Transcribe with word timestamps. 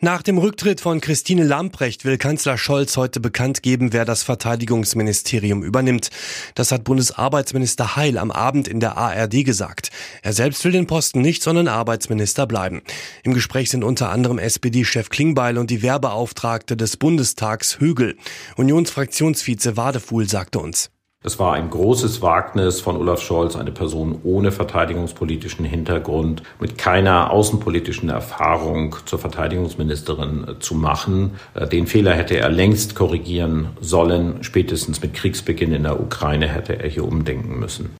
Nach 0.00 0.22
dem 0.22 0.38
Rücktritt 0.38 0.80
von 0.80 1.00
Christine 1.00 1.42
Lamprecht 1.42 2.04
will 2.04 2.18
Kanzler 2.18 2.56
Scholz 2.56 2.96
heute 2.96 3.18
bekannt 3.18 3.64
geben, 3.64 3.92
wer 3.92 4.04
das 4.04 4.22
Verteidigungsministerium 4.22 5.64
übernimmt. 5.64 6.10
Das 6.54 6.70
hat 6.70 6.84
Bundesarbeitsminister 6.84 7.96
Heil 7.96 8.16
am 8.16 8.30
Abend 8.30 8.68
in 8.68 8.78
der 8.78 8.96
ARD 8.96 9.44
gesagt. 9.44 9.90
Er 10.22 10.32
selbst 10.32 10.64
will 10.64 10.70
den 10.70 10.86
Posten 10.86 11.20
nicht, 11.20 11.42
sondern 11.42 11.66
Arbeitsminister 11.66 12.46
bleiben. 12.46 12.82
Im 13.24 13.34
Gespräch 13.34 13.70
sind 13.70 13.82
unter 13.82 14.10
anderem 14.10 14.38
SPD-Chef 14.38 15.08
Klingbeil 15.08 15.58
und 15.58 15.68
die 15.68 15.82
Wehrbeauftragte 15.82 16.76
des 16.76 16.96
Bundestags 16.96 17.80
Högel. 17.80 18.16
Unionsfraktionsvize 18.56 19.76
Wadefuhl 19.76 20.28
sagte 20.28 20.60
uns. 20.60 20.92
Es 21.24 21.40
war 21.40 21.54
ein 21.54 21.68
großes 21.68 22.22
Wagnis 22.22 22.80
von 22.80 22.96
Olaf 22.96 23.20
Scholz, 23.20 23.56
eine 23.56 23.72
Person 23.72 24.20
ohne 24.22 24.52
verteidigungspolitischen 24.52 25.64
Hintergrund, 25.64 26.44
mit 26.60 26.78
keiner 26.78 27.32
außenpolitischen 27.32 28.08
Erfahrung 28.08 28.94
zur 29.04 29.18
Verteidigungsministerin 29.18 30.46
zu 30.60 30.76
machen. 30.76 31.32
Äh, 31.54 31.66
den 31.66 31.88
Fehler 31.88 32.14
hätte 32.14 32.36
er 32.36 32.50
längst 32.50 32.94
korrigieren 32.94 33.70
sollen. 33.80 34.44
Spätestens 34.44 35.02
mit 35.02 35.12
Kriegsbeginn 35.12 35.72
in 35.72 35.82
der 35.82 36.00
Ukraine 36.00 36.46
hätte 36.46 36.78
er 36.78 36.88
hier 36.88 37.04
umdenken 37.04 37.58
müssen. 37.58 37.96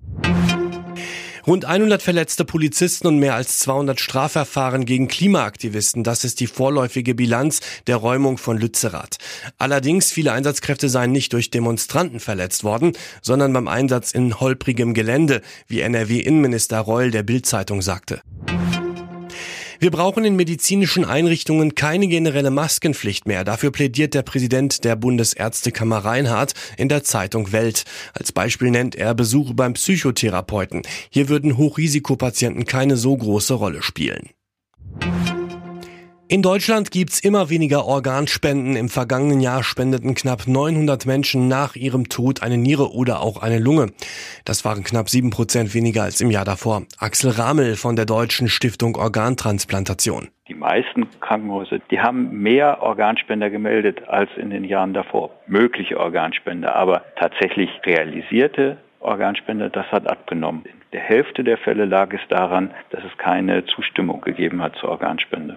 Rund 1.49 1.65
100 1.65 2.03
verletzte 2.03 2.45
Polizisten 2.45 3.07
und 3.07 3.21
mehr 3.21 3.35
als 3.35 3.61
200 3.61 3.99
Strafverfahren 3.99 4.85
gegen 4.85 5.09
Klimaaktivisten. 5.09 6.05
Das 6.05 6.23
ist 6.23 6.41
die 6.41 6.47
vorläufige 6.47 7.15
Bilanz 7.15 7.61
der 7.87 7.97
Räumung 7.97 8.37
von 8.37 8.59
Lützerath. 8.59 9.17
Allerdings, 9.57 10.13
viele 10.13 10.33
Einsatzkräfte 10.33 10.91
seien 10.91 11.11
nicht 11.11 11.33
durch 11.33 11.49
Demonstranten 11.49 12.21
verletzt 12.21 12.65
worden, 12.65 12.93
sondern 13.23 13.55
beim 13.55 13.67
Einsatz 13.67 14.13
in 14.13 14.39
holprigem 14.41 14.93
Gelände, 14.93 15.41
wie 15.69 15.81
NRW-Innenminister 15.81 16.81
Reul 16.81 17.11
der 17.11 17.23
Bild-Zeitung 17.23 17.81
sagte. 17.81 18.21
Wir 19.81 19.93
brauchen 19.93 20.25
in 20.25 20.35
medizinischen 20.35 21.05
Einrichtungen 21.05 21.77
keine 21.77 22.09
generelle 22.09 22.51
Maskenpflicht 22.51 23.29
mehr. 23.29 23.45
Dafür 23.45 23.71
plädiert 23.71 24.13
der 24.13 24.23
Präsident 24.23 24.83
der 24.85 24.97
Bundesärztekammer 24.97 25.99
Reinhardt 25.99 26.55
in 26.77 26.89
der 26.89 27.05
Zeitung 27.05 27.53
Welt. 27.53 27.85
Als 28.13 28.33
Beispiel 28.33 28.73
nennt 28.73 28.97
er 28.97 29.15
Besuche 29.15 29.55
beim 29.55 29.75
Psychotherapeuten. 29.75 30.83
Hier 31.11 31.29
würden 31.29 31.57
Hochrisikopatienten 31.57 32.65
keine 32.65 32.97
so 32.97 33.17
große 33.17 33.55
Rolle 33.55 33.83
spielen. 33.83 34.31
In 36.31 36.43
Deutschland 36.43 36.91
gibt's 36.91 37.21
immer 37.21 37.49
weniger 37.49 37.87
Organspenden. 37.87 38.77
Im 38.77 38.91
vergangenen 38.91 39.41
Jahr 39.41 39.63
spendeten 39.63 40.15
knapp 40.15 40.47
900 40.47 41.07
Menschen 41.07 41.49
nach 41.49 41.75
ihrem 41.75 42.11
Tod 42.11 42.43
eine 42.43 42.59
Niere 42.59 42.93
oder 42.93 43.23
auch 43.23 43.41
eine 43.41 43.59
Lunge. 43.59 43.87
Das 44.45 44.63
waren 44.63 44.85
knapp 44.85 45.09
sieben 45.09 45.31
Prozent 45.31 45.73
weniger 45.73 46.03
als 46.03 46.21
im 46.21 46.31
Jahr 46.31 46.45
davor. 46.45 46.83
Axel 46.99 47.31
Ramel 47.31 47.77
von 47.77 47.97
der 47.97 48.05
Deutschen 48.05 48.49
Stiftung 48.49 48.97
Organtransplantation. 48.97 50.29
Die 50.49 50.55
meisten 50.55 51.09
Krankenhäuser, 51.21 51.79
die 51.91 51.99
haben 51.99 52.43
mehr 52.43 52.83
Organspender 52.83 53.49
gemeldet 53.49 54.07
als 54.07 54.29
in 54.37 54.51
den 54.51 54.65
Jahren 54.65 54.93
davor. 54.93 55.31
Mögliche 55.47 55.99
Organspender, 55.99 56.77
aber 56.77 57.05
tatsächlich 57.17 57.71
realisierte 57.87 58.77
Organspender, 59.01 59.71
das 59.71 59.87
hat 59.87 60.07
abgenommen. 60.07 60.65
In 60.67 60.79
der 60.93 61.01
Hälfte 61.01 61.43
der 61.43 61.57
Fälle 61.57 61.87
lag 61.87 62.13
es 62.13 62.21
daran, 62.29 62.75
dass 62.91 63.03
es 63.03 63.17
keine 63.17 63.65
Zustimmung 63.65 64.21
gegeben 64.21 64.61
hat 64.61 64.77
zur 64.77 64.91
Organspende. 64.91 65.57